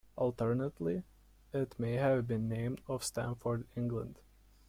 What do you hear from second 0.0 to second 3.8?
Alternately, it may have been named for Stamford,